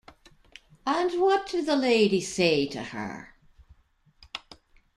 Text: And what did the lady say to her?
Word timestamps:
And 0.87 1.21
what 1.21 1.47
did 1.49 1.67
the 1.67 1.75
lady 1.75 2.21
say 2.21 2.65
to 2.69 2.81
her? 2.85 3.35